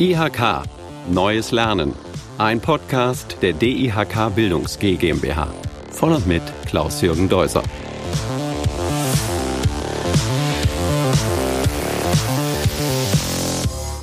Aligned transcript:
IHK 0.00 0.62
Neues 1.10 1.50
Lernen. 1.50 1.92
Ein 2.38 2.60
Podcast 2.60 3.38
der 3.42 3.52
DIHK 3.52 4.32
Bildungs 4.32 4.78
GmbH. 4.78 5.48
Von 5.90 6.12
und 6.12 6.24
mit 6.24 6.42
Klaus-Jürgen 6.66 7.28
Deuser. 7.28 7.64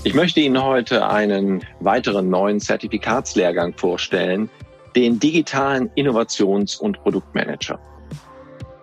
Ich 0.04 0.14
möchte 0.14 0.42
Ihnen 0.42 0.62
heute 0.62 1.08
einen 1.08 1.64
weiteren 1.80 2.30
neuen 2.30 2.60
Zertifikatslehrgang 2.60 3.74
vorstellen, 3.78 4.50
den 4.98 5.18
digitalen 5.18 5.90
Innovations- 5.96 6.78
und 6.78 7.02
Produktmanager. 7.04 7.80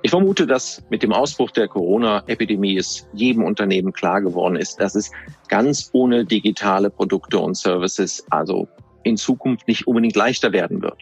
Ich 0.04 0.10
vermute, 0.10 0.48
dass 0.48 0.82
mit 0.90 1.04
dem 1.04 1.12
Ausbruch 1.12 1.52
der 1.52 1.68
Corona-Epidemie 1.68 2.76
es 2.76 3.06
jedem 3.12 3.44
Unternehmen 3.44 3.92
klar 3.92 4.20
geworden 4.20 4.56
ist, 4.56 4.80
dass 4.80 4.96
es 4.96 5.12
ganz 5.48 5.90
ohne 5.92 6.24
digitale 6.24 6.90
Produkte 6.90 7.38
und 7.38 7.56
Services 7.56 8.26
also 8.30 8.66
in 9.04 9.16
Zukunft 9.16 9.68
nicht 9.68 9.86
unbedingt 9.86 10.16
leichter 10.16 10.52
werden 10.52 10.82
wird. 10.82 10.98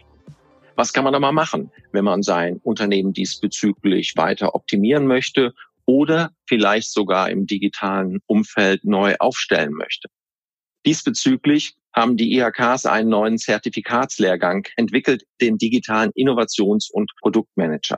Was 0.75 0.93
kann 0.93 1.03
man 1.03 1.13
da 1.13 1.19
mal 1.19 1.31
machen, 1.31 1.71
wenn 1.91 2.05
man 2.05 2.21
sein 2.21 2.59
Unternehmen 2.63 3.11
diesbezüglich 3.11 4.13
weiter 4.17 4.53
optimieren 4.53 5.07
möchte 5.07 5.53
oder 5.85 6.31
vielleicht 6.45 6.91
sogar 6.91 7.31
im 7.31 7.47
digitalen 7.47 8.19
Umfeld 8.27 8.85
neu 8.85 9.15
aufstellen 9.19 9.73
möchte? 9.73 10.09
Diesbezüglich 10.85 11.75
haben 11.93 12.17
die 12.17 12.37
IHKs 12.37 12.85
einen 12.85 13.09
neuen 13.09 13.39
Zertifikatslehrgang 13.39 14.67
entwickelt, 14.75 15.23
den 15.41 15.57
digitalen 15.57 16.11
Innovations- 16.11 16.89
und 16.91 17.11
Produktmanager. 17.19 17.97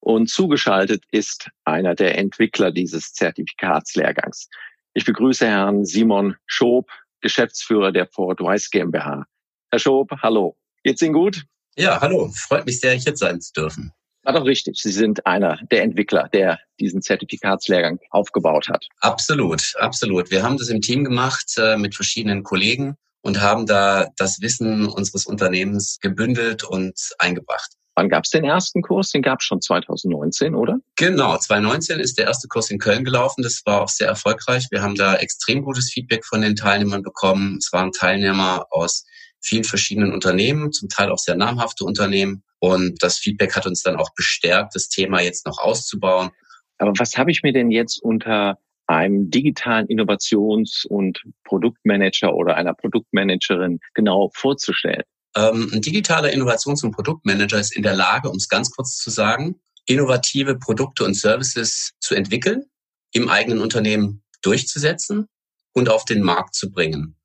Und 0.00 0.28
zugeschaltet 0.30 1.04
ist 1.10 1.50
einer 1.64 1.94
der 1.94 2.16
Entwickler 2.18 2.72
dieses 2.72 3.12
Zertifikatslehrgangs. 3.12 4.48
Ich 4.94 5.04
begrüße 5.04 5.46
Herrn 5.46 5.84
Simon 5.84 6.36
Schob, 6.46 6.90
Geschäftsführer 7.20 7.92
der 7.92 8.06
Ford 8.06 8.40
Weiss 8.40 8.70
GmbH. 8.70 9.26
Herr 9.70 9.78
Schob, 9.78 10.10
hallo. 10.22 10.56
Geht's 10.82 11.02
Ihnen 11.02 11.12
gut? 11.12 11.44
Ja, 11.76 12.00
hallo. 12.00 12.30
Freut 12.34 12.66
mich 12.66 12.80
sehr, 12.80 12.94
hier 12.94 13.16
sein 13.16 13.40
zu 13.40 13.52
dürfen. 13.52 13.92
War 14.22 14.34
doch 14.34 14.44
richtig. 14.44 14.78
Sie 14.80 14.90
sind 14.90 15.26
einer 15.26 15.58
der 15.70 15.82
Entwickler, 15.82 16.28
der 16.32 16.58
diesen 16.78 17.02
Zertifikatslehrgang 17.02 18.00
aufgebaut 18.10 18.68
hat. 18.68 18.86
Absolut, 19.00 19.74
absolut. 19.78 20.30
Wir 20.30 20.42
haben 20.42 20.58
das 20.58 20.68
im 20.68 20.80
Team 20.80 21.04
gemacht 21.04 21.54
äh, 21.56 21.76
mit 21.76 21.94
verschiedenen 21.94 22.42
Kollegen 22.42 22.96
und 23.22 23.40
haben 23.40 23.66
da 23.66 24.08
das 24.16 24.40
Wissen 24.40 24.88
unseres 24.88 25.26
Unternehmens 25.26 25.98
gebündelt 26.00 26.64
und 26.64 27.10
eingebracht. 27.18 27.76
Wann 28.00 28.08
gab 28.08 28.24
es 28.24 28.30
den 28.30 28.44
ersten 28.44 28.80
Kurs? 28.80 29.10
Den 29.10 29.20
gab 29.20 29.40
es 29.40 29.44
schon 29.44 29.60
2019, 29.60 30.54
oder? 30.54 30.78
Genau, 30.96 31.36
2019 31.36 32.00
ist 32.00 32.16
der 32.16 32.28
erste 32.28 32.48
Kurs 32.48 32.70
in 32.70 32.78
Köln 32.78 33.04
gelaufen. 33.04 33.42
Das 33.42 33.60
war 33.66 33.82
auch 33.82 33.90
sehr 33.90 34.08
erfolgreich. 34.08 34.68
Wir 34.70 34.80
haben 34.80 34.94
da 34.94 35.16
extrem 35.16 35.60
gutes 35.60 35.92
Feedback 35.92 36.24
von 36.24 36.40
den 36.40 36.56
Teilnehmern 36.56 37.02
bekommen. 37.02 37.58
Es 37.58 37.74
waren 37.74 37.92
Teilnehmer 37.92 38.64
aus 38.70 39.04
vielen 39.42 39.64
verschiedenen 39.64 40.14
Unternehmen, 40.14 40.72
zum 40.72 40.88
Teil 40.88 41.10
auch 41.10 41.18
sehr 41.18 41.36
namhafte 41.36 41.84
Unternehmen. 41.84 42.42
Und 42.58 43.02
das 43.02 43.18
Feedback 43.18 43.54
hat 43.54 43.66
uns 43.66 43.82
dann 43.82 43.96
auch 43.96 44.14
bestärkt, 44.14 44.74
das 44.74 44.88
Thema 44.88 45.20
jetzt 45.20 45.44
noch 45.44 45.58
auszubauen. 45.58 46.30
Aber 46.78 46.92
was 46.96 47.18
habe 47.18 47.30
ich 47.30 47.42
mir 47.42 47.52
denn 47.52 47.70
jetzt 47.70 48.02
unter 48.02 48.56
einem 48.86 49.30
digitalen 49.30 49.86
Innovations- 49.88 50.86
und 50.86 51.22
Produktmanager 51.44 52.34
oder 52.34 52.56
einer 52.56 52.72
Produktmanagerin 52.72 53.78
genau 53.92 54.30
vorzustellen? 54.32 55.04
Ähm, 55.36 55.70
ein 55.72 55.80
digitaler 55.80 56.32
Innovations- 56.32 56.82
und 56.82 56.92
Produktmanager 56.92 57.58
ist 57.58 57.76
in 57.76 57.82
der 57.82 57.94
Lage, 57.94 58.28
um 58.28 58.36
es 58.36 58.48
ganz 58.48 58.70
kurz 58.70 58.96
zu 58.96 59.10
sagen, 59.10 59.60
innovative 59.86 60.56
Produkte 60.56 61.04
und 61.04 61.14
Services 61.14 61.92
zu 62.00 62.14
entwickeln, 62.14 62.64
im 63.12 63.28
eigenen 63.28 63.60
Unternehmen 63.60 64.22
durchzusetzen 64.42 65.28
und 65.72 65.88
auf 65.88 66.04
den 66.04 66.22
Markt 66.22 66.54
zu 66.54 66.70
bringen. 66.70 67.16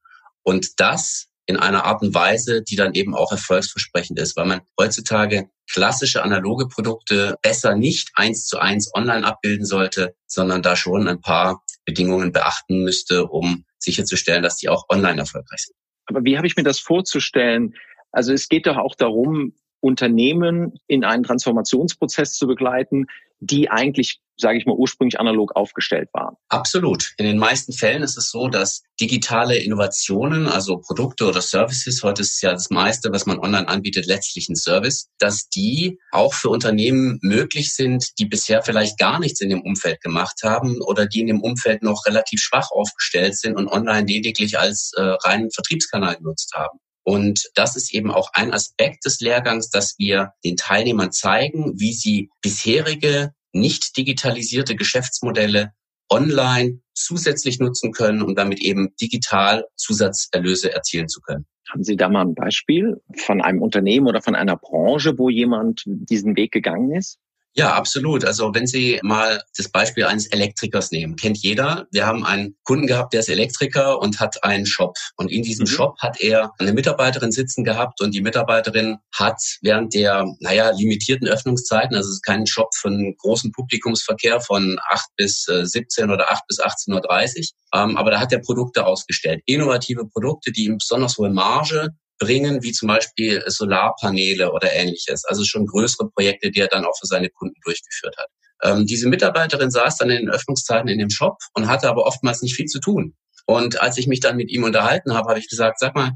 Und 0.43 0.79
das 0.79 1.27
in 1.47 1.57
einer 1.57 1.85
Art 1.85 2.01
und 2.01 2.13
Weise, 2.13 2.63
die 2.63 2.75
dann 2.75 2.93
eben 2.93 3.15
auch 3.15 3.31
erfolgsversprechend 3.31 4.19
ist, 4.19 4.35
weil 4.35 4.45
man 4.45 4.61
heutzutage 4.79 5.49
klassische 5.71 6.23
analoge 6.23 6.67
Produkte 6.67 7.37
besser 7.41 7.75
nicht 7.75 8.11
eins 8.15 8.47
zu 8.47 8.59
eins 8.59 8.91
online 8.93 9.25
abbilden 9.25 9.65
sollte, 9.65 10.15
sondern 10.27 10.61
da 10.61 10.75
schon 10.75 11.07
ein 11.07 11.21
paar 11.21 11.63
Bedingungen 11.85 12.31
beachten 12.31 12.83
müsste, 12.83 13.25
um 13.25 13.65
sicherzustellen, 13.77 14.41
dass 14.41 14.57
die 14.57 14.69
auch 14.69 14.85
online 14.89 15.19
erfolgreich 15.19 15.65
sind. 15.65 15.75
Aber 16.07 16.23
wie 16.23 16.37
habe 16.37 16.47
ich 16.47 16.55
mir 16.55 16.63
das 16.63 16.79
vorzustellen? 16.79 17.75
Also 18.15 18.31
es 18.31 18.47
geht 18.47 18.65
doch 18.65 18.77
auch 18.77 18.95
darum, 18.95 19.53
Unternehmen 19.81 20.79
in 20.87 21.03
einen 21.03 21.23
Transformationsprozess 21.23 22.33
zu 22.33 22.47
begleiten, 22.47 23.07
die 23.41 23.69
eigentlich, 23.69 24.21
sage 24.37 24.57
ich 24.57 24.65
mal, 24.65 24.73
ursprünglich 24.73 25.19
analog 25.19 25.53
aufgestellt 25.57 26.07
waren. 26.13 26.37
Absolut. 26.47 27.13
In 27.17 27.25
den 27.25 27.37
meisten 27.37 27.73
Fällen 27.73 28.01
ist 28.01 28.17
es 28.17 28.31
so, 28.31 28.47
dass 28.47 28.83
digitale 29.01 29.57
Innovationen, 29.57 30.47
also 30.47 30.77
Produkte 30.77 31.25
oder 31.25 31.41
Services, 31.41 32.01
heute 32.03 32.21
ist 32.21 32.41
ja 32.41 32.53
das 32.53 32.69
meiste, 32.69 33.11
was 33.11 33.25
man 33.25 33.37
online 33.37 33.67
anbietet, 33.67 34.05
letztlich 34.05 34.47
ein 34.47 34.55
Service, 34.55 35.09
dass 35.19 35.49
die 35.49 35.99
auch 36.11 36.33
für 36.33 36.49
Unternehmen 36.49 37.19
möglich 37.21 37.75
sind, 37.75 38.17
die 38.17 38.25
bisher 38.25 38.63
vielleicht 38.63 38.97
gar 38.97 39.19
nichts 39.19 39.41
in 39.41 39.49
dem 39.49 39.61
Umfeld 39.61 39.99
gemacht 39.99 40.39
haben 40.43 40.81
oder 40.81 41.05
die 41.05 41.19
in 41.19 41.27
dem 41.27 41.41
Umfeld 41.41 41.83
noch 41.83 42.05
relativ 42.05 42.39
schwach 42.39 42.71
aufgestellt 42.71 43.37
sind 43.37 43.57
und 43.57 43.67
online 43.67 44.07
lediglich 44.07 44.57
als 44.57 44.93
äh, 44.95 45.01
reinen 45.01 45.51
Vertriebskanal 45.51 46.15
genutzt 46.15 46.53
haben. 46.55 46.79
Und 47.05 47.49
das 47.53 47.75
ist 47.75 47.93
eben 47.93 48.09
auch 48.11 48.31
ein 48.33 48.51
Aspekt 48.51 49.05
des 49.05 49.19
Lehrgangs, 49.21 49.69
dass 49.69 49.95
wir 49.99 50.33
den 50.43 50.57
Teilnehmern 50.57 51.11
zeigen, 51.11 51.79
wie 51.79 51.93
sie 51.93 52.29
bisherige 52.41 53.31
nicht 53.53 53.95
digitalisierte 53.95 54.75
Geschäftsmodelle 54.75 55.71
online 56.09 56.79
zusätzlich 56.95 57.59
nutzen 57.59 57.91
können, 57.91 58.23
um 58.23 58.35
damit 58.35 58.59
eben 58.59 58.95
digital 58.99 59.65
Zusatzerlöse 59.75 60.73
erzielen 60.73 61.07
zu 61.07 61.21
können. 61.21 61.45
Haben 61.69 61.83
Sie 61.83 61.95
da 61.95 62.09
mal 62.09 62.21
ein 62.21 62.35
Beispiel 62.35 63.01
von 63.15 63.41
einem 63.41 63.61
Unternehmen 63.61 64.07
oder 64.07 64.21
von 64.21 64.35
einer 64.35 64.57
Branche, 64.57 65.17
wo 65.17 65.29
jemand 65.29 65.83
diesen 65.85 66.35
Weg 66.35 66.51
gegangen 66.51 66.91
ist? 66.91 67.19
Ja, 67.57 67.73
absolut. 67.73 68.25
Also 68.25 68.53
wenn 68.53 68.67
Sie 68.67 68.99
mal 69.01 69.41
das 69.55 69.69
Beispiel 69.69 70.03
eines 70.03 70.27
Elektrikers 70.27 70.91
nehmen, 70.91 71.15
kennt 71.15 71.37
jeder. 71.37 71.87
Wir 71.89 72.05
haben 72.05 72.25
einen 72.25 72.57
Kunden 72.63 72.85
gehabt, 72.85 73.13
der 73.13 73.21
ist 73.21 73.29
Elektriker 73.29 73.99
und 73.99 74.19
hat 74.19 74.43
einen 74.43 74.65
Shop. 74.65 74.97
Und 75.15 75.31
in 75.31 75.41
diesem 75.41 75.63
mhm. 75.63 75.69
Shop 75.69 75.97
hat 75.99 76.19
er 76.19 76.51
eine 76.59 76.73
Mitarbeiterin 76.73 77.31
sitzen 77.31 77.63
gehabt 77.63 78.01
und 78.01 78.13
die 78.13 78.19
Mitarbeiterin 78.19 78.97
hat 79.13 79.41
während 79.61 79.93
der, 79.93 80.25
naja, 80.41 80.71
limitierten 80.71 81.29
Öffnungszeiten, 81.29 81.95
also 81.95 82.09
es 82.09 82.15
ist 82.15 82.25
kein 82.25 82.45
Shop 82.45 82.75
für 82.75 82.89
einen 82.89 83.15
großen 83.15 83.53
Publikumsverkehr 83.53 84.41
von 84.41 84.77
8 84.89 85.05
bis 85.15 85.45
17 85.45 86.09
äh, 86.09 86.13
oder 86.13 86.31
8 86.31 86.47
bis 86.47 86.59
18.30 86.59 86.89
Uhr, 86.93 87.79
ähm, 87.79 87.95
aber 87.95 88.11
da 88.11 88.19
hat 88.19 88.33
er 88.33 88.39
Produkte 88.39 88.85
ausgestellt. 88.85 89.41
Innovative 89.45 90.05
Produkte, 90.07 90.51
die 90.51 90.65
ihm 90.65 90.77
besonders 90.77 91.17
hohe 91.17 91.29
Marge 91.29 91.91
bringen, 92.19 92.63
wie 92.63 92.71
zum 92.71 92.87
Beispiel 92.87 93.43
Solarpaneele 93.45 94.51
oder 94.51 94.71
ähnliches. 94.71 95.25
Also 95.25 95.43
schon 95.43 95.65
größere 95.65 96.09
Projekte, 96.09 96.51
die 96.51 96.61
er 96.61 96.67
dann 96.67 96.85
auch 96.85 96.97
für 96.99 97.07
seine 97.07 97.29
Kunden 97.29 97.59
durchgeführt 97.63 98.15
hat. 98.17 98.27
Ähm, 98.63 98.85
diese 98.85 99.09
Mitarbeiterin 99.09 99.71
saß 99.71 99.97
dann 99.97 100.09
in 100.09 100.25
den 100.25 100.29
Öffnungszeiten 100.29 100.89
in 100.89 100.99
dem 100.99 101.09
Shop 101.09 101.37
und 101.53 101.67
hatte 101.67 101.89
aber 101.89 102.05
oftmals 102.05 102.41
nicht 102.41 102.55
viel 102.55 102.67
zu 102.67 102.79
tun. 102.79 103.15
Und 103.45 103.81
als 103.81 103.97
ich 103.97 104.07
mich 104.07 104.21
dann 104.21 104.37
mit 104.37 104.49
ihm 104.49 104.63
unterhalten 104.63 105.13
habe, 105.13 105.29
habe 105.29 105.39
ich 105.39 105.49
gesagt, 105.49 105.79
sag 105.79 105.95
mal, 105.95 106.11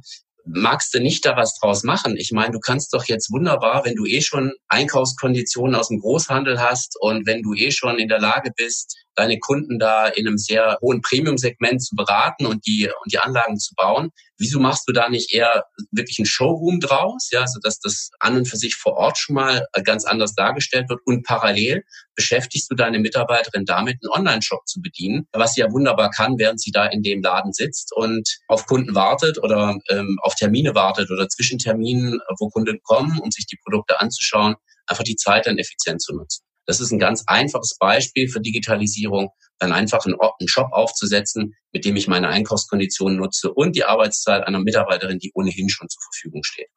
magst 0.46 0.94
du 0.94 1.00
nicht 1.00 1.26
da 1.26 1.36
was 1.36 1.58
draus 1.60 1.84
machen? 1.84 2.18
Ich 2.18 2.32
meine, 2.32 2.52
du 2.52 2.60
kannst 2.60 2.94
doch 2.94 3.06
jetzt 3.06 3.32
wunderbar, 3.32 3.86
wenn 3.86 3.96
du 3.96 4.06
eh 4.06 4.22
schon 4.22 4.54
Einkaufskonditionen 4.68 5.76
aus 5.76 5.90
dem 5.90 6.00
Großhandel 6.00 6.60
hast 6.60 6.96
und 7.00 7.28
wenn 7.28 7.44
du 7.44 7.54
eh 7.54 7.72
schon 7.72 8.00
in 8.00 8.08
der 8.08 8.20
Lage 8.20 8.52
bist, 8.56 8.98
deine 9.20 9.38
Kunden 9.38 9.80
da 9.80 10.08
in 10.08 10.28
einem 10.28 10.38
sehr 10.38 10.78
hohen 10.82 11.02
Premium-Segment 11.02 11.84
zu 11.84 11.96
beraten 11.96 12.46
und 12.46 12.66
die, 12.66 12.88
und 12.88 13.12
die 13.12 13.20
Anlagen 13.20 13.58
zu 13.60 13.76
bauen. 13.76 14.12
Wieso 14.38 14.62
machst 14.62 14.88
du 14.88 14.94
da 14.94 15.10
nicht 15.10 15.34
eher 15.34 15.66
wirklich 15.92 16.20
einen 16.20 16.26
Showroom 16.26 16.80
draus? 16.80 17.28
Ja, 17.32 17.46
so 17.46 17.60
dass 17.62 17.80
das 17.80 18.12
an 18.20 18.38
und 18.38 18.48
für 18.48 18.56
sich 18.56 18.76
vor 18.76 18.94
Ort 18.94 19.18
schon 19.18 19.36
mal 19.36 19.68
ganz 19.84 20.06
anders 20.06 20.34
dargestellt 20.34 20.90
wird 20.90 21.02
und 21.06 21.26
parallel 21.26 21.84
beschäftigst 22.16 22.72
du 22.72 22.76
deine 22.76 23.00
Mitarbeiterin 23.00 23.66
damit, 23.66 23.98
einen 24.02 24.12
Online-Shop 24.12 24.66
zu 24.66 24.82
bedienen, 24.82 25.28
was 25.34 25.54
sie 25.54 25.62
ja 25.62 25.72
wunderbar 25.72 26.10
kann, 26.10 26.38
während 26.38 26.62
sie 26.62 26.72
da 26.72 26.86
in 26.86 27.04
dem 27.04 27.22
Laden 27.22 27.52
sitzt 27.52 27.94
und 27.94 28.40
auf 28.48 28.66
Kunden 28.66 28.96
wartet 28.96 29.38
oder 29.44 29.78
ähm, 29.90 30.18
auf 30.22 30.36
Termine 30.36 30.76
wartet 30.76 31.12
oder 31.12 31.28
zwischen 31.28 31.60
Terminen, 31.60 32.22
wo 32.40 32.50
Kunden 32.50 32.80
kommen, 32.84 33.20
um 33.20 33.32
sich 33.32 33.46
die 33.48 33.60
Produkte 33.62 34.00
anzuschauen, 34.00 34.56
einfach 34.88 35.04
die 35.04 35.18
Zeit 35.18 35.46
dann 35.46 35.58
effizient 35.58 36.02
zu 36.02 36.16
nutzen. 36.16 36.49
Das 36.70 36.80
ist 36.80 36.92
ein 36.92 37.00
ganz 37.00 37.24
einfaches 37.26 37.76
Beispiel 37.80 38.30
für 38.30 38.42
Digitalisierung, 38.42 39.32
dann 39.58 39.72
einfach 39.72 40.06
einen, 40.06 40.18
Shop 40.48 40.68
aufzusetzen, 40.72 41.56
mit 41.72 41.84
dem 41.84 41.96
ich 41.96 42.08
meine 42.08 42.28
Einkaufskonditionen 42.28 43.18
nutze 43.18 43.52
und 43.52 43.76
die 43.76 43.86
Arbeitszeit 43.86 44.46
einer 44.46 44.60
Mitarbeiterin, 44.60 45.18
die 45.18 45.32
ohnehin 45.34 45.70
schon 45.70 45.90
zur 45.90 46.00
Verfügung 46.04 46.44
steht. 46.44 46.68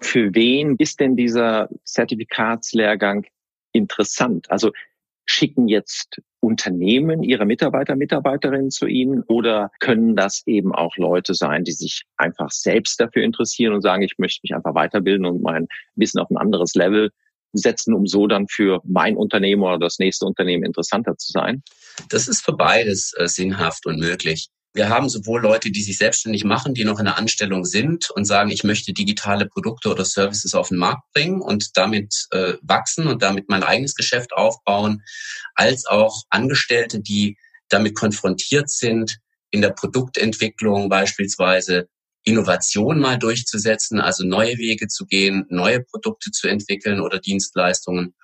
Für 0.00 0.34
wen 0.34 0.76
ist 0.78 1.00
denn 1.00 1.16
dieser 1.16 1.68
Zertifikatslehrgang 1.84 3.26
interessant? 3.72 4.50
Also 4.50 4.70
schicken 5.26 5.68
jetzt 5.68 6.22
Unternehmen 6.40 7.22
ihre 7.22 7.44
Mitarbeiter, 7.44 7.94
Mitarbeiterinnen 7.94 8.70
zu 8.70 8.86
Ihnen 8.86 9.22
oder 9.28 9.70
können 9.80 10.16
das 10.16 10.44
eben 10.46 10.74
auch 10.74 10.96
Leute 10.96 11.34
sein, 11.34 11.64
die 11.64 11.72
sich 11.72 12.04
einfach 12.16 12.50
selbst 12.52 12.98
dafür 13.00 13.22
interessieren 13.22 13.74
und 13.74 13.82
sagen, 13.82 14.00
ich 14.00 14.14
möchte 14.16 14.40
mich 14.44 14.54
einfach 14.54 14.74
weiterbilden 14.74 15.26
und 15.26 15.42
mein 15.42 15.66
Wissen 15.94 16.20
auf 16.20 16.30
ein 16.30 16.38
anderes 16.38 16.74
Level 16.74 17.10
setzen, 17.56 17.94
um 17.94 18.06
so 18.06 18.26
dann 18.26 18.46
für 18.48 18.80
mein 18.84 19.16
Unternehmen 19.16 19.62
oder 19.62 19.78
das 19.78 19.98
nächste 19.98 20.26
Unternehmen 20.26 20.64
interessanter 20.64 21.16
zu 21.16 21.32
sein? 21.32 21.62
Das 22.08 22.28
ist 22.28 22.44
für 22.44 22.52
beides 22.52 23.12
äh, 23.16 23.26
sinnhaft 23.26 23.86
und 23.86 23.98
möglich. 23.98 24.48
Wir 24.76 24.90
haben 24.90 25.08
sowohl 25.08 25.40
Leute, 25.40 25.70
die 25.70 25.82
sich 25.82 25.96
selbstständig 25.96 26.44
machen, 26.44 26.74
die 26.74 26.84
noch 26.84 26.98
in 26.98 27.06
der 27.06 27.16
Anstellung 27.16 27.64
sind 27.64 28.10
und 28.10 28.26
sagen, 28.26 28.50
ich 28.50 28.62
möchte 28.62 28.92
digitale 28.92 29.46
Produkte 29.46 29.88
oder 29.88 30.04
Services 30.04 30.54
auf 30.54 30.68
den 30.68 30.76
Markt 30.76 31.10
bringen 31.14 31.40
und 31.40 31.78
damit 31.78 32.26
äh, 32.30 32.54
wachsen 32.60 33.06
und 33.06 33.22
damit 33.22 33.48
mein 33.48 33.62
eigenes 33.62 33.94
Geschäft 33.94 34.34
aufbauen, 34.34 35.02
als 35.54 35.86
auch 35.86 36.24
Angestellte, 36.28 37.00
die 37.00 37.38
damit 37.70 37.94
konfrontiert 37.94 38.68
sind, 38.68 39.16
in 39.50 39.62
der 39.62 39.70
Produktentwicklung 39.70 40.90
beispielsweise 40.90 41.88
Innovation 42.26 42.98
mal 42.98 43.18
durchzusetzen, 43.18 44.00
also 44.00 44.26
neue 44.26 44.58
Wege 44.58 44.88
zu 44.88 45.06
gehen, 45.06 45.46
neue 45.48 45.80
Produkte 45.80 46.32
zu 46.32 46.48
entwickeln 46.48 47.00
oder 47.00 47.20
Dienstleistungen. 47.20 48.14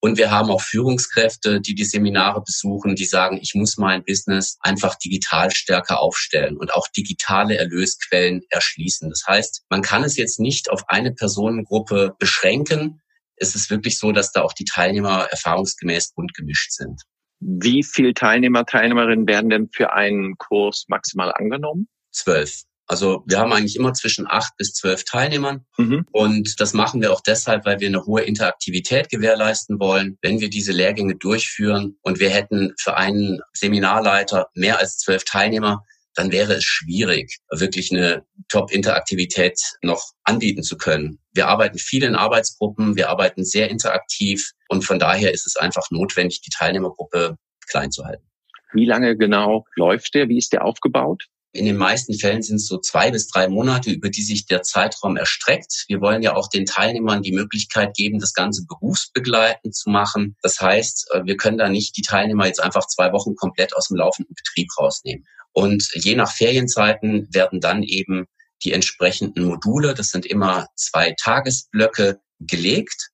Und 0.00 0.18
wir 0.18 0.32
haben 0.32 0.50
auch 0.50 0.60
Führungskräfte, 0.60 1.60
die 1.60 1.76
die 1.76 1.84
Seminare 1.84 2.42
besuchen, 2.42 2.96
die 2.96 3.04
sagen, 3.04 3.38
ich 3.40 3.54
muss 3.54 3.78
mein 3.78 4.04
Business 4.04 4.58
einfach 4.58 4.96
digital 4.96 5.52
stärker 5.52 6.00
aufstellen 6.00 6.56
und 6.56 6.74
auch 6.74 6.88
digitale 6.88 7.56
Erlösquellen 7.56 8.40
erschließen. 8.50 9.08
Das 9.08 9.22
heißt, 9.28 9.62
man 9.70 9.80
kann 9.80 10.02
es 10.02 10.16
jetzt 10.16 10.40
nicht 10.40 10.68
auf 10.68 10.82
eine 10.88 11.12
Personengruppe 11.12 12.16
beschränken. 12.18 13.00
Es 13.36 13.54
ist 13.54 13.70
wirklich 13.70 13.96
so, 13.96 14.10
dass 14.10 14.32
da 14.32 14.42
auch 14.42 14.54
die 14.54 14.64
Teilnehmer 14.64 15.28
erfahrungsgemäß 15.30 16.14
bunt 16.14 16.34
gemischt 16.34 16.72
sind. 16.72 17.02
Wie 17.38 17.84
viele 17.84 18.12
Teilnehmer, 18.12 18.66
Teilnehmerinnen 18.66 19.28
werden 19.28 19.50
denn 19.50 19.68
für 19.72 19.92
einen 19.92 20.36
Kurs 20.36 20.86
maximal 20.88 21.32
angenommen? 21.32 21.86
Zwölf. 22.10 22.62
Also 22.92 23.24
wir 23.24 23.38
haben 23.38 23.54
eigentlich 23.54 23.76
immer 23.76 23.94
zwischen 23.94 24.26
acht 24.28 24.54
bis 24.58 24.74
zwölf 24.74 25.04
Teilnehmern. 25.04 25.64
Mhm. 25.78 26.04
Und 26.12 26.60
das 26.60 26.74
machen 26.74 27.00
wir 27.00 27.10
auch 27.10 27.22
deshalb, 27.22 27.64
weil 27.64 27.80
wir 27.80 27.88
eine 27.88 28.04
hohe 28.04 28.20
Interaktivität 28.20 29.08
gewährleisten 29.08 29.80
wollen. 29.80 30.18
Wenn 30.20 30.40
wir 30.40 30.50
diese 30.50 30.72
Lehrgänge 30.72 31.16
durchführen 31.16 31.96
und 32.02 32.20
wir 32.20 32.28
hätten 32.28 32.74
für 32.78 32.98
einen 32.98 33.40
Seminarleiter 33.54 34.48
mehr 34.54 34.78
als 34.78 34.98
zwölf 34.98 35.24
Teilnehmer, 35.24 35.86
dann 36.16 36.32
wäre 36.32 36.52
es 36.52 36.64
schwierig, 36.64 37.38
wirklich 37.50 37.90
eine 37.92 38.26
Top-Interaktivität 38.50 39.58
noch 39.80 40.10
anbieten 40.24 40.62
zu 40.62 40.76
können. 40.76 41.18
Wir 41.32 41.48
arbeiten 41.48 41.78
viel 41.78 42.02
in 42.02 42.14
Arbeitsgruppen, 42.14 42.94
wir 42.94 43.08
arbeiten 43.08 43.42
sehr 43.42 43.70
interaktiv 43.70 44.50
und 44.68 44.84
von 44.84 44.98
daher 44.98 45.32
ist 45.32 45.46
es 45.46 45.56
einfach 45.56 45.90
notwendig, 45.90 46.42
die 46.42 46.50
Teilnehmergruppe 46.50 47.38
klein 47.70 47.90
zu 47.90 48.04
halten. 48.04 48.26
Wie 48.74 48.84
lange 48.84 49.16
genau 49.16 49.64
läuft 49.76 50.14
der? 50.14 50.28
Wie 50.28 50.36
ist 50.36 50.52
der 50.52 50.66
aufgebaut? 50.66 51.24
In 51.54 51.66
den 51.66 51.76
meisten 51.76 52.14
Fällen 52.14 52.42
sind 52.42 52.56
es 52.56 52.66
so 52.66 52.78
zwei 52.78 53.10
bis 53.10 53.28
drei 53.28 53.46
Monate, 53.46 53.90
über 53.90 54.08
die 54.08 54.22
sich 54.22 54.46
der 54.46 54.62
Zeitraum 54.62 55.18
erstreckt. 55.18 55.84
Wir 55.86 56.00
wollen 56.00 56.22
ja 56.22 56.34
auch 56.34 56.48
den 56.48 56.64
Teilnehmern 56.64 57.22
die 57.22 57.32
Möglichkeit 57.32 57.94
geben, 57.94 58.18
das 58.18 58.32
Ganze 58.32 58.64
berufsbegleitend 58.66 59.76
zu 59.76 59.90
machen. 59.90 60.34
Das 60.42 60.60
heißt, 60.60 61.10
äh, 61.12 61.24
wir 61.24 61.36
können 61.36 61.58
da 61.58 61.68
nicht 61.68 61.96
die 61.98 62.02
Teilnehmer 62.02 62.46
jetzt 62.46 62.62
einfach 62.62 62.86
zwei 62.86 63.12
Wochen 63.12 63.36
komplett 63.36 63.76
aus 63.76 63.88
dem 63.88 63.98
laufenden 63.98 64.34
Betrieb 64.34 64.68
rausnehmen. 64.78 65.26
Und 65.52 65.90
je 65.94 66.16
nach 66.16 66.32
Ferienzeiten 66.32 67.28
werden 67.32 67.60
dann 67.60 67.82
eben 67.82 68.24
die 68.64 68.72
entsprechenden 68.72 69.44
Module, 69.44 69.92
das 69.92 70.08
sind 70.08 70.24
immer 70.24 70.68
zwei 70.76 71.14
Tagesblöcke, 71.20 72.20
gelegt 72.40 73.10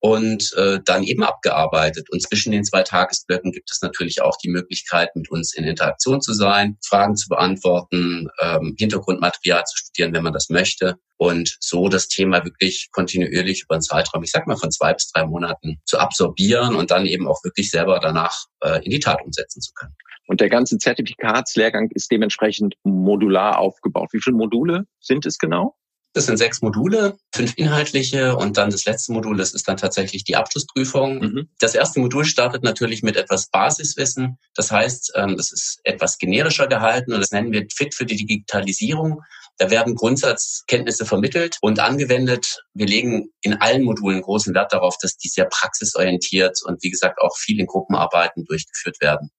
und 0.00 0.52
äh, 0.56 0.78
dann 0.84 1.02
eben 1.02 1.22
abgearbeitet. 1.22 2.08
Und 2.10 2.22
zwischen 2.22 2.52
den 2.52 2.64
zwei 2.64 2.82
Tagesblöcken 2.82 3.52
gibt 3.52 3.70
es 3.70 3.82
natürlich 3.82 4.22
auch 4.22 4.36
die 4.36 4.50
Möglichkeit, 4.50 5.14
mit 5.16 5.30
uns 5.30 5.54
in 5.54 5.64
Interaktion 5.64 6.20
zu 6.20 6.32
sein, 6.34 6.76
Fragen 6.86 7.16
zu 7.16 7.28
beantworten, 7.28 8.28
ähm, 8.40 8.74
Hintergrundmaterial 8.78 9.64
zu 9.64 9.78
studieren, 9.78 10.12
wenn 10.12 10.22
man 10.22 10.32
das 10.32 10.48
möchte. 10.48 10.96
Und 11.18 11.56
so 11.60 11.88
das 11.88 12.08
Thema 12.08 12.44
wirklich 12.44 12.88
kontinuierlich 12.92 13.62
über 13.62 13.76
einen 13.76 13.82
Zeitraum, 13.82 14.22
ich 14.22 14.30
sag 14.30 14.46
mal 14.46 14.56
von 14.56 14.70
zwei 14.70 14.92
bis 14.92 15.10
drei 15.10 15.24
Monaten, 15.24 15.80
zu 15.86 15.98
absorbieren 15.98 16.76
und 16.76 16.90
dann 16.90 17.06
eben 17.06 17.26
auch 17.26 17.42
wirklich 17.42 17.70
selber 17.70 17.98
danach 18.00 18.44
äh, 18.60 18.84
in 18.84 18.90
die 18.90 19.00
Tat 19.00 19.22
umsetzen 19.24 19.62
zu 19.62 19.72
können. 19.72 19.94
Und 20.26 20.40
der 20.40 20.48
ganze 20.48 20.76
Zertifikatslehrgang 20.76 21.88
ist 21.92 22.10
dementsprechend 22.10 22.74
modular 22.82 23.58
aufgebaut. 23.58 24.08
Wie 24.12 24.20
viele 24.20 24.36
Module 24.36 24.84
sind 25.00 25.24
es 25.24 25.38
genau? 25.38 25.76
Das 26.16 26.24
sind 26.24 26.38
sechs 26.38 26.62
Module, 26.62 27.18
fünf 27.34 27.52
inhaltliche 27.58 28.36
und 28.36 28.56
dann 28.56 28.70
das 28.70 28.86
letzte 28.86 29.12
Modul, 29.12 29.36
das 29.36 29.52
ist 29.52 29.68
dann 29.68 29.76
tatsächlich 29.76 30.24
die 30.24 30.34
Abschlussprüfung. 30.34 31.18
Mhm. 31.18 31.48
Das 31.58 31.74
erste 31.74 32.00
Modul 32.00 32.24
startet 32.24 32.62
natürlich 32.62 33.02
mit 33.02 33.16
etwas 33.16 33.50
Basiswissen. 33.50 34.38
Das 34.54 34.70
heißt, 34.70 35.12
ähm, 35.16 35.36
das 35.36 35.52
ist 35.52 35.78
etwas 35.84 36.16
generischer 36.16 36.68
gehalten 36.68 37.12
und 37.12 37.20
das 37.20 37.32
nennen 37.32 37.52
wir 37.52 37.66
Fit 37.70 37.94
für 37.94 38.06
die 38.06 38.16
Digitalisierung. 38.16 39.20
Da 39.58 39.68
werden 39.68 39.94
Grundsatzkenntnisse 39.94 41.04
vermittelt 41.04 41.58
und 41.60 41.80
angewendet. 41.80 42.62
Wir 42.72 42.86
legen 42.86 43.28
in 43.42 43.60
allen 43.60 43.82
Modulen 43.82 44.22
großen 44.22 44.54
Wert 44.54 44.72
darauf, 44.72 44.96
dass 44.98 45.18
die 45.18 45.28
sehr 45.28 45.44
praxisorientiert 45.44 46.60
und 46.64 46.82
wie 46.82 46.90
gesagt 46.90 47.20
auch 47.20 47.36
viel 47.36 47.60
in 47.60 47.66
Gruppenarbeiten 47.66 48.46
durchgeführt 48.46 49.02
werden. 49.02 49.32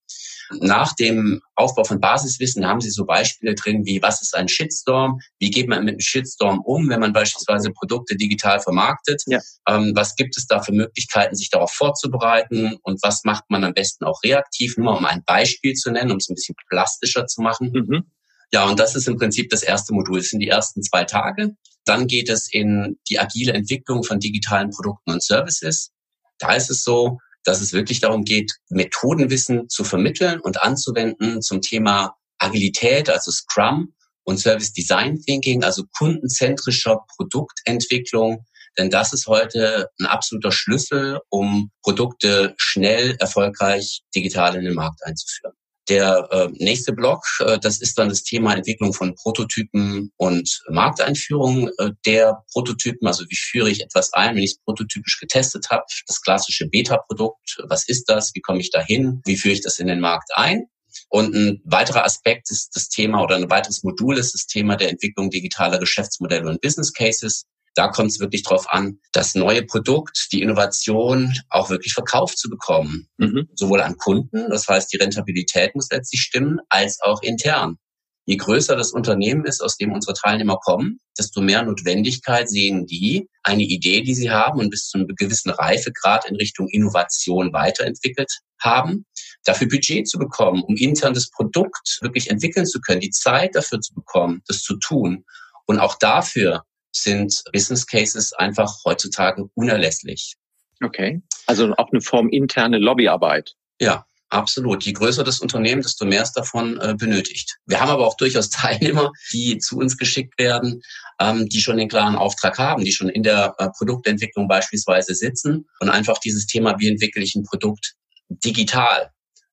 Nach 0.59 0.93
dem 0.93 1.41
Aufbau 1.55 1.83
von 1.83 1.99
Basiswissen 1.99 2.65
haben 2.65 2.81
Sie 2.81 2.89
so 2.89 3.05
Beispiele 3.05 3.55
drin 3.55 3.85
wie, 3.85 4.01
was 4.01 4.21
ist 4.21 4.35
ein 4.35 4.47
Shitstorm? 4.47 5.19
Wie 5.39 5.49
geht 5.49 5.67
man 5.67 5.83
mit 5.83 5.93
einem 5.93 5.99
Shitstorm 5.99 6.61
um, 6.61 6.89
wenn 6.89 6.99
man 6.99 7.13
beispielsweise 7.13 7.71
Produkte 7.71 8.15
digital 8.15 8.59
vermarktet? 8.59 9.23
Ja. 9.27 9.39
Ähm, 9.67 9.93
was 9.95 10.15
gibt 10.15 10.37
es 10.37 10.47
da 10.47 10.61
für 10.61 10.71
Möglichkeiten, 10.71 11.35
sich 11.35 11.49
darauf 11.49 11.71
vorzubereiten? 11.71 12.77
Und 12.83 13.01
was 13.03 13.23
macht 13.23 13.45
man 13.49 13.63
am 13.63 13.73
besten 13.73 14.05
auch 14.05 14.21
reaktiv? 14.23 14.77
Nur 14.77 14.93
mal 14.93 14.97
um 14.97 15.05
ein 15.05 15.23
Beispiel 15.25 15.73
zu 15.73 15.91
nennen, 15.91 16.11
um 16.11 16.17
es 16.17 16.29
ein 16.29 16.35
bisschen 16.35 16.55
plastischer 16.69 17.25
zu 17.27 17.41
machen. 17.41 17.71
Mhm. 17.73 18.11
Ja, 18.51 18.65
und 18.65 18.79
das 18.79 18.95
ist 18.95 19.07
im 19.07 19.17
Prinzip 19.17 19.49
das 19.49 19.63
erste 19.63 19.93
Modul. 19.93 20.19
Das 20.19 20.29
sind 20.29 20.39
die 20.39 20.47
ersten 20.47 20.81
zwei 20.81 21.03
Tage. 21.03 21.55
Dann 21.85 22.07
geht 22.07 22.29
es 22.29 22.51
in 22.51 22.97
die 23.09 23.19
agile 23.19 23.53
Entwicklung 23.53 24.03
von 24.03 24.19
digitalen 24.19 24.71
Produkten 24.71 25.11
und 25.11 25.23
Services. 25.23 25.91
Da 26.39 26.53
ist 26.53 26.69
es 26.69 26.83
so, 26.83 27.17
dass 27.47 27.61
es 27.61 27.71
wirklich 27.71 28.01
darum 28.01 28.25
geht, 28.25 28.51
Methodenwissen 28.69 29.69
zu 29.69 29.85
vermitteln 29.85 30.41
und 30.41 30.61
anzuwenden 30.61 31.41
zum 31.41 31.61
Thema 31.61 32.15
Agilität, 32.39 33.09
also 33.09 33.31
Scrum 33.31 33.93
und 34.23 34.37
Service 34.37 34.73
Design 34.73 35.21
Thinking, 35.21 35.63
also 35.63 35.83
kundenzentrischer 35.97 36.99
Produktentwicklung. 37.15 38.45
Denn 38.77 38.89
das 38.89 39.13
ist 39.13 39.27
heute 39.27 39.87
ein 39.99 40.05
absoluter 40.05 40.51
Schlüssel, 40.51 41.19
um 41.29 41.71
Produkte 41.81 42.53
schnell, 42.57 43.15
erfolgreich 43.19 44.01
digital 44.13 44.55
in 44.55 44.65
den 44.65 44.73
Markt 44.73 45.03
einzuführen. 45.05 45.53
Der 45.89 46.27
äh, 46.31 46.47
nächste 46.53 46.93
Block, 46.93 47.23
äh, 47.39 47.57
das 47.59 47.79
ist 47.81 47.97
dann 47.97 48.09
das 48.09 48.23
Thema 48.23 48.53
Entwicklung 48.53 48.93
von 48.93 49.15
Prototypen 49.15 50.11
und 50.17 50.61
Markteinführung 50.69 51.69
äh, 51.77 51.91
der 52.05 52.43
Prototypen. 52.51 53.07
Also 53.07 53.25
wie 53.29 53.35
führe 53.35 53.69
ich 53.69 53.81
etwas 53.81 54.13
ein, 54.13 54.35
wenn 54.35 54.43
ich 54.43 54.51
es 54.51 54.59
prototypisch 54.59 55.19
getestet 55.19 55.69
habe? 55.69 55.83
Das 56.07 56.21
klassische 56.21 56.67
Beta-Produkt, 56.67 57.57
was 57.67 57.87
ist 57.87 58.09
das? 58.09 58.31
Wie 58.33 58.41
komme 58.41 58.59
ich 58.59 58.71
dahin? 58.71 59.21
Wie 59.25 59.37
führe 59.37 59.53
ich 59.53 59.61
das 59.61 59.79
in 59.79 59.87
den 59.87 59.99
Markt 59.99 60.29
ein? 60.35 60.67
Und 61.09 61.33
ein 61.33 61.61
weiterer 61.63 62.03
Aspekt 62.03 62.49
ist 62.51 62.75
das 62.75 62.89
Thema 62.89 63.23
oder 63.23 63.35
ein 63.35 63.49
weiteres 63.49 63.83
Modul 63.83 64.17
ist 64.17 64.33
das 64.33 64.45
Thema 64.45 64.75
der 64.75 64.89
Entwicklung 64.89 65.29
digitaler 65.29 65.79
Geschäftsmodelle 65.79 66.49
und 66.49 66.61
Business 66.61 66.93
Cases. 66.93 67.45
Da 67.77 67.89
kommt 67.89 68.09
es 68.09 68.19
wirklich 68.19 68.41
darauf 68.41 68.65
an, 68.73 68.99
das 69.11 69.35
neue 69.35 69.63
Produkt, 69.63 70.29
die 70.31 70.41
Innovation 70.41 71.31
auch 71.49 71.69
wirklich 71.69 71.93
verkauft 71.93 72.39
zu 72.39 72.49
bekommen. 72.49 73.07
Mhm. 73.17 73.49
Sowohl 73.53 73.81
an 73.81 73.97
Kunden, 73.97 74.49
das 74.49 74.67
heißt, 74.67 74.91
die 74.91 74.97
Rentabilität 74.97 75.75
muss 75.75 75.91
letztlich 75.91 76.21
stimmen, 76.21 76.57
als 76.69 76.99
auch 77.03 77.21
intern. 77.21 77.77
Je 78.25 78.35
größer 78.35 78.75
das 78.75 78.93
Unternehmen 78.93 79.45
ist, 79.45 79.61
aus 79.61 79.77
dem 79.77 79.93
unsere 79.93 80.15
Teilnehmer 80.15 80.57
kommen, 80.57 80.99
desto 81.19 81.39
mehr 81.39 81.61
Notwendigkeit 81.61 82.49
sehen 82.49 82.87
die, 82.87 83.29
eine 83.43 83.61
Idee, 83.61 84.01
die 84.01 84.15
sie 84.15 84.31
haben 84.31 84.59
und 84.59 84.71
bis 84.71 84.87
zu 84.87 84.97
einem 84.97 85.09
gewissen 85.15 85.51
Reifegrad 85.51 86.27
in 86.27 86.35
Richtung 86.35 86.67
Innovation 86.69 87.53
weiterentwickelt 87.53 88.39
haben, 88.59 89.05
dafür 89.45 89.67
Budget 89.67 90.09
zu 90.09 90.17
bekommen, 90.17 90.63
um 90.63 90.75
intern 90.77 91.13
das 91.13 91.29
Produkt 91.29 91.99
wirklich 92.01 92.31
entwickeln 92.31 92.65
zu 92.65 92.81
können, 92.81 93.01
die 93.01 93.11
Zeit 93.11 93.53
dafür 93.53 93.79
zu 93.81 93.93
bekommen, 93.93 94.41
das 94.47 94.63
zu 94.63 94.77
tun. 94.77 95.23
Und 95.67 95.79
auch 95.79 95.95
dafür 95.99 96.63
sind 96.91 97.43
Business 97.51 97.85
Cases 97.85 98.33
einfach 98.33 98.73
heutzutage 98.85 99.49
unerlässlich. 99.53 100.35
Okay. 100.83 101.21
Also 101.45 101.73
auch 101.77 101.91
eine 101.91 102.01
Form 102.01 102.29
interne 102.29 102.77
Lobbyarbeit. 102.77 103.55
Ja, 103.79 104.05
Absolut. 104.29 104.83
Je 104.83 104.91
größer 104.91 105.23
das 105.23 105.39
Unternehmen, 105.39 105.81
desto 105.81 106.03
mehr 106.03 106.21
es 106.21 106.33
davon 106.33 106.77
äh, 106.81 106.95
benötigt. 106.97 107.57
Wir 107.65 107.79
haben 107.79 107.89
aber 107.89 108.05
auch 108.05 108.17
durchaus 108.17 108.49
Teilnehmer, 108.49 109.11
die 109.31 109.57
zu 109.57 109.77
uns 109.77 109.97
geschickt 109.97 110.37
werden, 110.37 110.81
ähm, 111.19 111.47
die 111.47 111.61
schon 111.61 111.77
den 111.77 111.87
klaren 111.87 112.15
Auftrag 112.15 112.57
haben, 112.57 112.83
die 112.83 112.91
schon 112.91 113.09
in 113.09 113.23
der 113.23 113.55
äh, 113.57 113.69
Produktentwicklung 113.77 114.47
beispielsweise 114.47 115.15
sitzen 115.15 115.65
und 115.79 115.89
einfach 115.89 116.17
dieses 116.17 116.45
Thema, 116.45 116.77
wie 116.79 116.89
entwickle 116.89 117.23
ich 117.23 117.35
ein 117.35 117.43
Produkt 117.43 117.93
digital, 118.29 119.11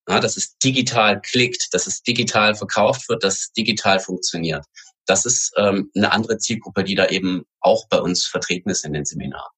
ja, 0.08 0.18
dass 0.18 0.36
es 0.36 0.58
digital 0.58 1.20
klickt, 1.20 1.68
dass 1.72 1.86
es 1.86 2.02
digital 2.02 2.56
verkauft 2.56 3.08
wird, 3.08 3.22
dass 3.22 3.34
es 3.34 3.52
digital 3.52 4.00
funktioniert 4.00 4.64
das 5.06 5.24
ist 5.24 5.52
ähm, 5.56 5.90
eine 5.94 6.12
andere 6.12 6.38
Zielgruppe, 6.38 6.84
die 6.84 6.94
da 6.94 7.06
eben 7.06 7.44
auch 7.60 7.88
bei 7.88 8.00
uns 8.00 8.26
vertreten 8.26 8.70
ist 8.70 8.84
in 8.84 8.92
den 8.92 9.04
Seminaren. 9.04 9.50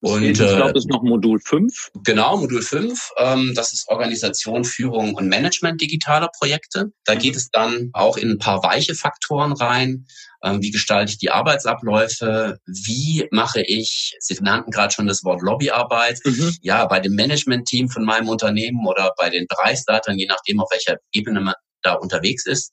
Und 0.00 0.22
ich 0.22 0.38
glaube, 0.38 0.72
das 0.72 0.84
ist 0.84 0.90
noch 0.90 1.02
Modul 1.02 1.40
5. 1.40 1.90
Genau, 2.04 2.36
Modul 2.36 2.62
5. 2.62 3.10
Ähm, 3.18 3.52
das 3.56 3.72
ist 3.72 3.88
Organisation, 3.88 4.64
Führung 4.64 5.14
und 5.14 5.28
Management 5.28 5.80
digitaler 5.80 6.28
Projekte. 6.38 6.92
Da 7.04 7.16
geht 7.16 7.34
es 7.34 7.50
dann 7.50 7.90
auch 7.94 8.16
in 8.16 8.30
ein 8.30 8.38
paar 8.38 8.62
weiche 8.62 8.94
Faktoren 8.94 9.52
rein. 9.52 10.06
Ähm, 10.44 10.62
wie 10.62 10.70
gestalte 10.70 11.10
ich 11.10 11.18
die 11.18 11.32
Arbeitsabläufe? 11.32 12.60
Wie 12.66 13.26
mache 13.32 13.60
ich, 13.62 14.16
Sie 14.20 14.38
nannten 14.40 14.70
gerade 14.70 14.94
schon 14.94 15.08
das 15.08 15.24
Wort 15.24 15.42
Lobbyarbeit, 15.42 16.20
mhm. 16.24 16.54
ja, 16.62 16.86
bei 16.86 17.00
dem 17.00 17.14
Management-Team 17.16 17.88
von 17.88 18.04
meinem 18.04 18.28
Unternehmen 18.28 18.86
oder 18.86 19.12
bei 19.18 19.30
den 19.30 19.46
Bereichsleitern, 19.48 20.16
je 20.16 20.26
nachdem, 20.26 20.60
auf 20.60 20.70
welcher 20.70 20.98
Ebene 21.10 21.40
man 21.40 21.54
da 21.82 21.94
unterwegs 21.94 22.46
ist 22.46 22.72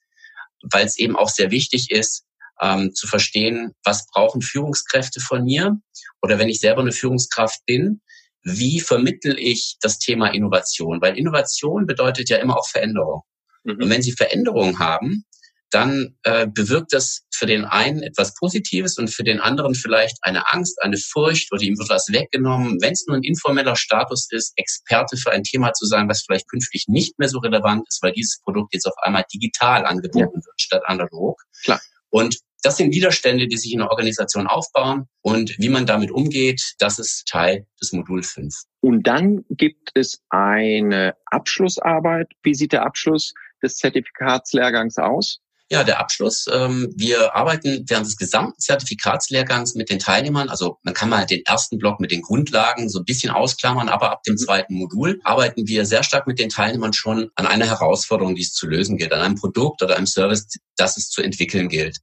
weil 0.63 0.85
es 0.85 0.97
eben 0.97 1.15
auch 1.15 1.29
sehr 1.29 1.51
wichtig 1.51 1.91
ist, 1.91 2.25
ähm, 2.61 2.93
zu 2.93 3.07
verstehen, 3.07 3.73
was 3.83 4.07
brauchen 4.07 4.41
Führungskräfte 4.41 5.19
von 5.19 5.43
mir? 5.43 5.77
Oder 6.21 6.39
wenn 6.39 6.49
ich 6.49 6.59
selber 6.59 6.81
eine 6.81 6.91
Führungskraft 6.91 7.65
bin, 7.65 8.01
wie 8.43 8.79
vermittel 8.79 9.37
ich 9.39 9.77
das 9.81 9.97
Thema 9.97 10.27
Innovation? 10.27 11.01
Weil 11.01 11.17
Innovation 11.17 11.85
bedeutet 11.85 12.29
ja 12.29 12.37
immer 12.37 12.57
auch 12.57 12.67
Veränderung. 12.67 13.21
Mhm. 13.63 13.81
Und 13.81 13.89
wenn 13.89 14.01
Sie 14.01 14.13
Veränderungen 14.13 14.79
haben, 14.79 15.25
dann 15.71 16.15
äh, 16.23 16.47
bewirkt 16.47 16.93
das 16.93 17.23
für 17.33 17.45
den 17.45 17.65
einen 17.65 18.01
etwas 18.01 18.33
Positives 18.35 18.97
und 18.97 19.09
für 19.09 19.23
den 19.23 19.39
anderen 19.39 19.75
vielleicht 19.75 20.17
eine 20.21 20.51
Angst, 20.51 20.81
eine 20.81 20.97
Furcht 20.97 21.51
oder 21.51 21.61
ihm 21.61 21.77
wird 21.77 21.89
was 21.89 22.07
weggenommen. 22.09 22.77
Wenn 22.81 22.93
es 22.93 23.05
nur 23.07 23.17
ein 23.17 23.23
informeller 23.23 23.75
Status 23.75 24.27
ist, 24.31 24.53
Experte 24.55 25.17
für 25.17 25.31
ein 25.31 25.43
Thema 25.43 25.73
zu 25.73 25.85
sein, 25.85 26.07
was 26.07 26.23
vielleicht 26.23 26.49
künftig 26.49 26.85
nicht 26.87 27.19
mehr 27.19 27.29
so 27.29 27.39
relevant 27.39 27.83
ist, 27.89 28.01
weil 28.01 28.13
dieses 28.13 28.39
Produkt 28.41 28.73
jetzt 28.73 28.85
auf 28.85 28.95
einmal 29.01 29.25
digital 29.33 29.85
angeboten 29.85 30.19
ja. 30.39 30.45
wird 30.45 30.61
statt 30.61 30.83
analog. 30.85 31.41
Klar. 31.63 31.81
Und 32.09 32.37
das 32.65 32.77
sind 32.77 32.95
Widerstände, 32.95 33.47
die 33.47 33.57
sich 33.57 33.73
in 33.73 33.79
der 33.79 33.91
Organisation 33.91 34.47
aufbauen 34.47 35.07
und 35.21 35.55
wie 35.59 35.69
man 35.69 35.85
damit 35.85 36.09
umgeht, 36.09 36.73
das 36.79 36.97
ist 36.97 37.27
Teil 37.27 37.67
des 37.79 37.91
Modul 37.91 38.23
5. 38.23 38.55
Und 38.81 39.05
dann 39.05 39.45
gibt 39.49 39.91
es 39.93 40.19
eine 40.29 41.15
Abschlussarbeit. 41.25 42.31
Wie 42.41 42.55
sieht 42.55 42.71
der 42.71 42.83
Abschluss 42.83 43.33
des 43.61 43.77
Zertifikatslehrgangs 43.77 44.97
aus? 44.97 45.41
Ja, 45.71 45.83
der 45.83 45.99
Abschluss. 45.99 46.45
Ähm, 46.51 46.93
wir 46.95 47.35
arbeiten 47.35 47.85
während 47.87 48.05
des 48.05 48.17
gesamten 48.17 48.59
Zertifikatslehrgangs 48.59 49.73
mit 49.73 49.89
den 49.89 49.97
Teilnehmern. 49.97 50.49
Also 50.49 50.77
man 50.83 50.93
kann 50.93 51.09
mal 51.09 51.25
den 51.25 51.41
ersten 51.43 51.79
Block 51.79 51.99
mit 51.99 52.11
den 52.11 52.21
Grundlagen 52.21 52.87
so 52.87 52.99
ein 52.99 53.05
bisschen 53.05 53.31
ausklammern, 53.31 53.89
aber 53.89 54.11
ab 54.11 54.21
dem 54.23 54.33
mhm. 54.33 54.37
zweiten 54.37 54.75
Modul 54.75 55.19
arbeiten 55.23 55.67
wir 55.67 55.85
sehr 55.85 56.03
stark 56.03 56.27
mit 56.27 56.37
den 56.37 56.49
Teilnehmern 56.49 56.93
schon 56.93 57.31
an 57.33 57.47
einer 57.47 57.65
Herausforderung, 57.65 58.35
die 58.35 58.43
es 58.43 58.53
zu 58.53 58.67
lösen 58.67 58.97
gilt, 58.97 59.11
an 59.11 59.21
einem 59.21 59.35
Produkt 59.35 59.81
oder 59.81 59.97
einem 59.97 60.05
Service, 60.05 60.47
das 60.77 60.97
es 60.97 61.09
zu 61.09 61.23
entwickeln 61.23 61.67
gilt. 61.67 61.97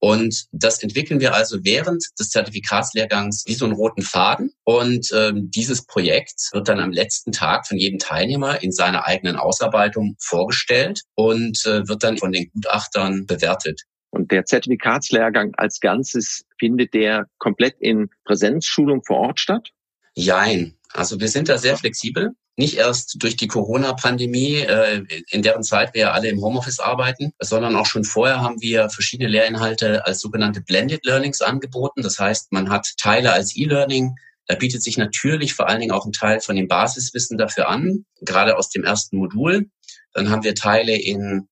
Und 0.00 0.46
das 0.52 0.82
entwickeln 0.82 1.20
wir 1.20 1.34
also 1.34 1.58
während 1.62 2.04
des 2.18 2.30
Zertifikatslehrgangs 2.30 3.44
wie 3.46 3.54
so 3.54 3.64
einen 3.64 3.74
roten 3.74 4.02
Faden. 4.02 4.52
Und 4.64 5.08
ähm, 5.12 5.50
dieses 5.50 5.84
Projekt 5.84 6.50
wird 6.52 6.68
dann 6.68 6.80
am 6.80 6.92
letzten 6.92 7.32
Tag 7.32 7.66
von 7.66 7.78
jedem 7.78 7.98
Teilnehmer 7.98 8.62
in 8.62 8.72
seiner 8.72 9.06
eigenen 9.06 9.36
Ausarbeitung 9.36 10.16
vorgestellt 10.20 11.02
und 11.14 11.64
äh, 11.66 11.88
wird 11.88 12.04
dann 12.04 12.18
von 12.18 12.32
den 12.32 12.50
Gutachtern 12.52 13.26
bewertet. 13.26 13.82
Und 14.10 14.30
der 14.30 14.44
Zertifikatslehrgang 14.44 15.54
als 15.56 15.80
Ganzes 15.80 16.44
findet 16.58 16.94
der 16.94 17.26
komplett 17.38 17.76
in 17.80 18.08
Präsenzschulung 18.24 19.02
vor 19.04 19.18
Ort 19.18 19.40
statt? 19.40 19.68
Jein. 20.14 20.74
Also 20.92 21.20
wir 21.20 21.28
sind 21.28 21.48
da 21.48 21.58
sehr 21.58 21.76
flexibel 21.76 22.32
nicht 22.58 22.76
erst 22.76 23.22
durch 23.22 23.36
die 23.36 23.46
Corona-Pandemie, 23.46 24.56
äh, 24.56 25.04
in 25.30 25.42
deren 25.42 25.62
Zeit 25.62 25.94
wir 25.94 26.00
ja 26.02 26.10
alle 26.10 26.28
im 26.28 26.42
Homeoffice 26.42 26.80
arbeiten, 26.80 27.32
sondern 27.38 27.76
auch 27.76 27.86
schon 27.86 28.02
vorher 28.02 28.40
haben 28.40 28.60
wir 28.60 28.90
verschiedene 28.90 29.28
Lehrinhalte 29.28 30.04
als 30.04 30.20
sogenannte 30.20 30.60
Blended 30.60 31.04
Learnings 31.06 31.40
angeboten. 31.40 32.02
Das 32.02 32.18
heißt, 32.18 32.50
man 32.52 32.68
hat 32.68 32.88
Teile 32.98 33.32
als 33.32 33.56
E-Learning. 33.56 34.16
Da 34.46 34.56
bietet 34.56 34.82
sich 34.82 34.98
natürlich 34.98 35.54
vor 35.54 35.68
allen 35.68 35.78
Dingen 35.78 35.92
auch 35.92 36.04
ein 36.04 36.12
Teil 36.12 36.40
von 36.40 36.56
dem 36.56 36.66
Basiswissen 36.66 37.38
dafür 37.38 37.68
an, 37.68 38.04
gerade 38.22 38.56
aus 38.56 38.70
dem 38.70 38.82
ersten 38.82 39.18
Modul. 39.18 39.70
Dann 40.12 40.30
haben 40.30 40.42
wir 40.42 40.56
Teile 40.56 40.96
in 40.96 41.48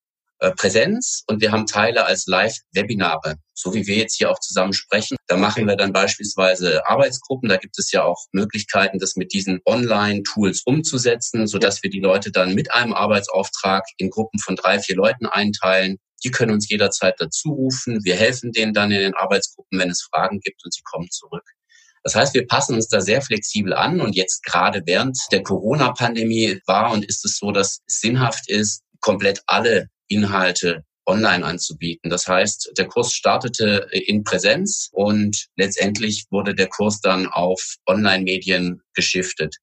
Präsenz 0.57 1.23
und 1.27 1.41
wir 1.41 1.53
haben 1.53 1.67
Teile 1.67 2.05
als 2.05 2.27
Live-Webinare, 2.27 3.37
so 3.55 3.75
wie 3.75 3.87
wir 3.87 3.97
jetzt 3.97 4.17
hier 4.17 4.31
auch 4.31 4.39
zusammen 4.39 4.73
sprechen. 4.73 5.17
Da 5.27 5.37
machen 5.37 5.67
wir 5.67 5.77
dann 5.77 5.93
beispielsweise 5.93 6.87
Arbeitsgruppen. 6.87 7.49
Da 7.49 7.57
gibt 7.57 7.79
es 7.79 7.91
ja 7.93 8.05
auch 8.05 8.27
Möglichkeiten, 8.33 8.99
das 8.99 9.17
mit 9.17 9.33
diesen 9.33 9.61
Online-Tools 9.65 10.63
umzusetzen, 10.65 11.47
so 11.47 11.59
dass 11.59 11.83
wir 11.83 11.91
die 11.91 12.01
Leute 12.01 12.31
dann 12.31 12.55
mit 12.55 12.73
einem 12.75 12.93
Arbeitsauftrag 12.93 13.85
in 13.97 14.11
Gruppen 14.11 14.39
von 14.39 14.57
drei, 14.57 14.79
vier 14.79 14.97
Leuten 14.97 15.27
einteilen. 15.27 15.97
Die 16.25 16.31
können 16.31 16.53
uns 16.53 16.69
jederzeit 16.69 17.15
dazu 17.19 17.51
rufen. 17.51 18.05
Wir 18.05 18.17
helfen 18.17 18.53
denen 18.53 18.75
dann 18.75 18.91
in 18.91 19.01
den 19.01 19.15
Arbeitsgruppen, 19.15 19.79
wenn 19.79 19.91
es 19.91 20.03
Fragen 20.03 20.41
gibt 20.41 20.65
und 20.65 20.75
sie 20.75 20.83
kommen 20.83 21.11
zurück. 21.11 21.45
Das 22.03 22.15
heißt, 22.15 22.35
wir 22.35 22.47
passen 22.47 22.77
uns 22.77 22.89
da 22.89 23.01
sehr 23.01 23.21
flexibel 23.21 23.75
an 23.75 24.01
und 24.01 24.15
jetzt 24.15 24.45
gerade 24.45 24.83
während 24.87 25.19
der 25.33 25.43
Corona-Pandemie 25.43 26.61
war 26.67 26.93
und 26.93 27.05
ist 27.05 27.25
es 27.25 27.39
so, 27.39 27.51
dass 27.51 27.81
es 27.87 28.01
sinnhaft 28.01 28.49
ist, 28.49 28.83
komplett 29.01 29.43
alle 29.47 29.89
Inhalte 30.09 30.85
online 31.07 31.45
anzubieten. 31.45 32.11
Das 32.11 32.27
heißt, 32.27 32.73
der 32.77 32.87
Kurs 32.87 33.13
startete 33.13 33.89
in 33.93 34.25
Präsenz 34.25 34.89
und 34.93 35.47
letztendlich 35.57 36.27
wurde 36.31 36.55
der 36.55 36.69
Kurs 36.69 37.01
dann 37.01 37.27
auf 37.27 37.77
Online-Medien 37.87 38.83
geschiftet. 38.95 39.57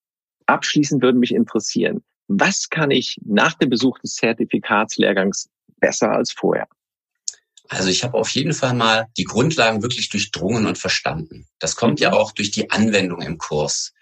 Abschließend 0.45 1.01
würde 1.01 1.17
mich 1.17 1.33
interessieren, 1.33 2.01
was 2.27 2.69
kann 2.69 2.91
ich 2.91 3.17
nach 3.25 3.53
dem 3.55 3.69
Besuch 3.69 3.99
des 3.99 4.15
Zertifikatslehrgangs 4.15 5.49
besser 5.79 6.11
als 6.11 6.31
vorher? 6.31 6.67
Also 7.69 7.89
ich 7.89 8.03
habe 8.03 8.17
auf 8.17 8.29
jeden 8.29 8.53
Fall 8.53 8.73
mal 8.73 9.07
die 9.17 9.23
Grundlagen 9.23 9.81
wirklich 9.81 10.09
durchdrungen 10.09 10.65
und 10.65 10.77
verstanden. 10.77 11.47
Das 11.59 11.75
kommt 11.75 11.99
ja 11.99 12.13
auch 12.13 12.31
durch 12.31 12.51
die 12.51 12.69
Anwendung 12.71 13.21
im 13.21 13.37
Kurs. 13.37 13.93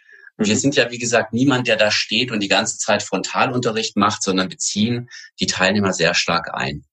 Wir 0.45 0.55
mhm. 0.55 0.60
sind 0.60 0.75
ja, 0.75 0.91
wie 0.91 0.98
gesagt, 0.98 1.33
niemand, 1.33 1.67
der 1.67 1.77
da 1.77 1.91
steht 1.91 2.31
und 2.31 2.41
die 2.41 2.48
ganze 2.48 2.77
Zeit 2.77 3.03
Frontalunterricht 3.03 3.98
macht, 3.98 4.24
sondern 4.24 4.50
beziehen 4.50 5.10
die 5.39 5.45
Teilnehmer 5.45 5.93
sehr 5.93 6.13
stark 6.13 6.53
ein. 6.53 6.86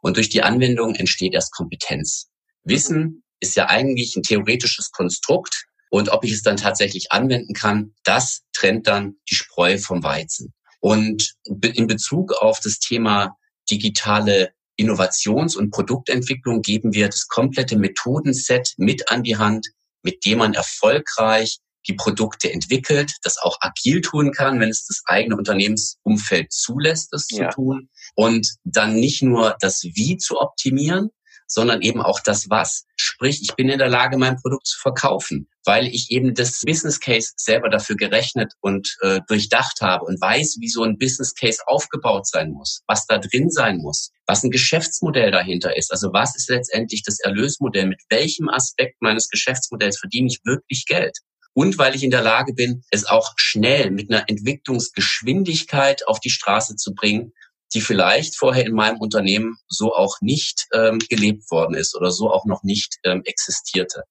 Und 0.00 0.16
durch 0.16 0.28
die 0.28 0.42
Anwendung 0.42 0.94
entsteht 0.94 1.34
erst 1.34 1.52
Kompetenz. 1.52 2.30
Wissen 2.62 3.22
ist 3.40 3.56
ja 3.56 3.68
eigentlich 3.68 4.16
ein 4.16 4.22
theoretisches 4.22 4.90
Konstrukt. 4.90 5.66
Und 5.90 6.08
ob 6.08 6.24
ich 6.24 6.32
es 6.32 6.42
dann 6.42 6.56
tatsächlich 6.56 7.12
anwenden 7.12 7.54
kann, 7.54 7.94
das 8.04 8.42
trennt 8.52 8.86
dann 8.86 9.16
die 9.30 9.34
Spreu 9.34 9.78
vom 9.78 10.02
Weizen. 10.02 10.52
Und 10.80 11.34
in 11.44 11.86
Bezug 11.86 12.32
auf 12.32 12.60
das 12.60 12.78
Thema 12.78 13.36
digitale 13.70 14.52
Innovations- 14.76 15.56
und 15.56 15.70
Produktentwicklung 15.70 16.62
geben 16.62 16.92
wir 16.92 17.06
das 17.06 17.28
komplette 17.28 17.78
Methodenset 17.78 18.74
mit 18.76 19.10
an 19.10 19.22
die 19.22 19.36
Hand, 19.36 19.68
mit 20.02 20.24
dem 20.24 20.38
man 20.38 20.54
erfolgreich 20.54 21.58
die 21.86 21.94
Produkte 21.94 22.52
entwickelt, 22.52 23.12
das 23.22 23.38
auch 23.38 23.58
agil 23.60 24.00
tun 24.00 24.32
kann, 24.32 24.60
wenn 24.60 24.70
es 24.70 24.86
das 24.86 25.02
eigene 25.06 25.36
Unternehmensumfeld 25.36 26.52
zulässt, 26.52 27.12
das 27.12 27.26
ja. 27.30 27.50
zu 27.50 27.56
tun. 27.56 27.88
Und 28.14 28.48
dann 28.64 28.94
nicht 28.94 29.22
nur 29.22 29.56
das 29.60 29.82
Wie 29.82 30.16
zu 30.16 30.40
optimieren, 30.40 31.10
sondern 31.46 31.82
eben 31.82 32.02
auch 32.02 32.20
das 32.20 32.48
Was. 32.50 32.84
Sprich, 32.96 33.40
ich 33.42 33.54
bin 33.54 33.68
in 33.68 33.78
der 33.78 33.88
Lage, 33.88 34.18
mein 34.18 34.36
Produkt 34.36 34.66
zu 34.66 34.78
verkaufen, 34.78 35.48
weil 35.64 35.86
ich 35.86 36.10
eben 36.10 36.34
das 36.34 36.60
Business 36.64 37.00
Case 37.00 37.32
selber 37.36 37.68
dafür 37.68 37.96
gerechnet 37.96 38.52
und 38.60 38.96
äh, 39.02 39.20
durchdacht 39.26 39.80
habe 39.80 40.04
und 40.04 40.20
weiß, 40.20 40.56
wie 40.60 40.68
so 40.68 40.82
ein 40.82 40.98
Business 40.98 41.34
Case 41.34 41.60
aufgebaut 41.66 42.26
sein 42.26 42.50
muss, 42.50 42.82
was 42.86 43.06
da 43.06 43.18
drin 43.18 43.50
sein 43.50 43.78
muss, 43.78 44.10
was 44.26 44.42
ein 44.42 44.50
Geschäftsmodell 44.50 45.30
dahinter 45.30 45.76
ist. 45.76 45.92
Also 45.92 46.12
was 46.12 46.36
ist 46.36 46.48
letztendlich 46.48 47.02
das 47.02 47.20
Erlösmodell? 47.20 47.86
Mit 47.86 48.00
welchem 48.08 48.48
Aspekt 48.48 49.00
meines 49.00 49.28
Geschäftsmodells 49.28 49.98
verdiene 49.98 50.28
ich 50.28 50.40
wirklich 50.44 50.86
Geld? 50.86 51.18
Und 51.54 51.78
weil 51.78 51.94
ich 51.94 52.02
in 52.02 52.10
der 52.10 52.22
Lage 52.22 52.52
bin, 52.52 52.82
es 52.90 53.06
auch 53.06 53.32
schnell 53.36 53.90
mit 53.90 54.10
einer 54.10 54.28
Entwicklungsgeschwindigkeit 54.28 56.06
auf 56.06 56.20
die 56.20 56.30
Straße 56.30 56.76
zu 56.76 56.94
bringen, 56.94 57.32
die 57.72 57.80
vielleicht 57.80 58.36
vorher 58.36 58.66
in 58.66 58.74
meinem 58.74 58.98
Unternehmen 58.98 59.56
so 59.68 59.94
auch 59.94 60.20
nicht 60.20 60.66
ähm, 60.72 60.98
gelebt 60.98 61.50
worden 61.50 61.74
ist 61.74 61.96
oder 61.96 62.10
so 62.10 62.30
auch 62.30 62.44
noch 62.44 62.62
nicht 62.62 62.98
ähm, 63.04 63.22
existierte. 63.24 64.02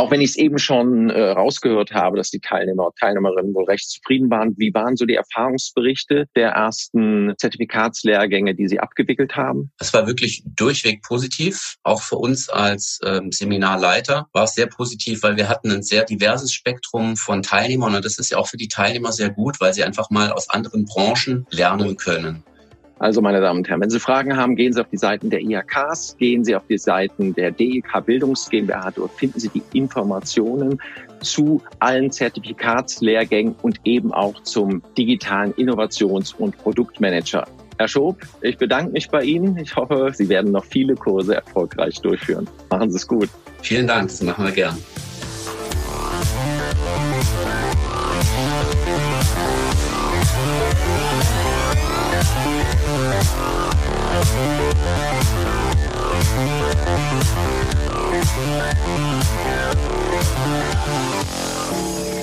Auch 0.00 0.10
wenn 0.10 0.22
ich 0.22 0.30
es 0.30 0.36
eben 0.36 0.58
schon 0.58 1.10
äh, 1.10 1.20
rausgehört 1.32 1.92
habe, 1.92 2.16
dass 2.16 2.30
die 2.30 2.40
Teilnehmer 2.40 2.86
und 2.86 2.96
Teilnehmerinnen 2.96 3.52
wohl 3.52 3.64
recht 3.64 3.86
zufrieden 3.90 4.30
waren, 4.30 4.54
wie 4.56 4.72
waren 4.72 4.96
so 4.96 5.04
die 5.04 5.14
Erfahrungsberichte 5.14 6.24
der 6.34 6.52
ersten 6.52 7.34
Zertifikatslehrgänge, 7.36 8.54
die 8.54 8.66
Sie 8.66 8.80
abgewickelt 8.80 9.36
haben? 9.36 9.70
Es 9.78 9.92
war 9.92 10.06
wirklich 10.06 10.42
durchweg 10.56 11.02
positiv. 11.02 11.76
Auch 11.82 12.00
für 12.00 12.16
uns 12.16 12.48
als 12.48 12.98
ähm, 13.04 13.30
Seminarleiter 13.30 14.26
war 14.32 14.44
es 14.44 14.54
sehr 14.54 14.68
positiv, 14.68 15.22
weil 15.22 15.36
wir 15.36 15.50
hatten 15.50 15.70
ein 15.70 15.82
sehr 15.82 16.06
diverses 16.06 16.54
Spektrum 16.54 17.18
von 17.18 17.42
Teilnehmern 17.42 17.94
und 17.94 18.02
das 18.02 18.18
ist 18.18 18.30
ja 18.30 18.38
auch 18.38 18.48
für 18.48 18.56
die 18.56 18.68
Teilnehmer 18.68 19.12
sehr 19.12 19.28
gut, 19.28 19.60
weil 19.60 19.74
sie 19.74 19.84
einfach 19.84 20.08
mal 20.08 20.32
aus 20.32 20.48
anderen 20.48 20.86
Branchen 20.86 21.46
lernen 21.50 21.98
können. 21.98 22.42
Also, 23.00 23.22
meine 23.22 23.40
Damen 23.40 23.60
und 23.60 23.68
Herren, 23.68 23.80
wenn 23.80 23.88
Sie 23.88 23.98
Fragen 23.98 24.36
haben, 24.36 24.56
gehen 24.56 24.74
Sie 24.74 24.80
auf 24.80 24.88
die 24.92 24.98
Seiten 24.98 25.30
der 25.30 25.40
IHKs, 25.40 26.18
gehen 26.18 26.44
Sie 26.44 26.54
auf 26.54 26.64
die 26.68 26.76
Seiten 26.76 27.34
der 27.34 27.50
DEK 27.50 28.04
Bildungs 28.04 28.50
GmbH. 28.50 28.90
Dort 28.90 29.12
finden 29.12 29.40
Sie 29.40 29.48
die 29.48 29.62
Informationen 29.72 30.78
zu 31.22 31.62
allen 31.78 32.10
Zertifikatslehrgängen 32.10 33.54
und 33.62 33.80
eben 33.84 34.12
auch 34.12 34.42
zum 34.42 34.82
digitalen 34.98 35.54
Innovations- 35.54 36.34
und 36.34 36.58
Produktmanager. 36.58 37.46
Herr 37.78 37.88
Schob, 37.88 38.18
ich 38.42 38.58
bedanke 38.58 38.92
mich 38.92 39.08
bei 39.08 39.22
Ihnen. 39.22 39.56
Ich 39.56 39.74
hoffe, 39.74 40.10
Sie 40.12 40.28
werden 40.28 40.52
noch 40.52 40.66
viele 40.66 40.94
Kurse 40.94 41.36
erfolgreich 41.36 41.98
durchführen. 42.02 42.46
Machen 42.68 42.90
Sie 42.90 42.98
es 42.98 43.08
gut. 43.08 43.30
Vielen 43.62 43.86
Dank, 43.86 44.08
das 44.08 44.22
machen 44.22 44.44
wir 44.44 44.52
gern. 44.52 44.76
Thank 61.70 62.19